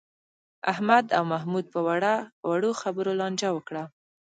احمد 0.71 1.05
او 1.17 1.23
محمود 1.33 1.65
په 1.73 1.79
وړو 2.47 2.69
خبرو 2.81 3.11
لانجه 3.19 3.49
وکړه. 3.53 3.83